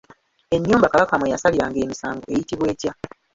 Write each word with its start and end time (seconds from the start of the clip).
Ennyumba 0.55 0.91
Kabaka 0.91 1.15
mwe 1.19 1.31
yasaliranga 1.33 1.77
emisango 1.85 2.25
eyitibwa 2.31 2.65
etya? 2.73 2.91